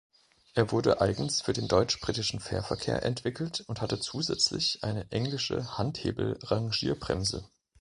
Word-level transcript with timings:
Er 0.55 0.71
wurde 0.71 0.99
eigens 0.99 1.43
für 1.43 1.53
den 1.53 1.67
deutsch-britischen 1.67 2.39
Fährverkehr 2.39 3.03
entwickelt 3.03 3.63
und 3.67 3.81
hatte 3.81 3.99
zusätzlich 3.99 4.83
eine 4.83 5.05
englische 5.11 5.77
Handhebel-Rangierbremse. 5.77 7.47